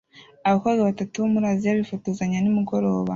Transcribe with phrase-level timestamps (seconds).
[0.47, 3.09] Abakobwa batatu bo muri Aziya bifotozanya nimugoroba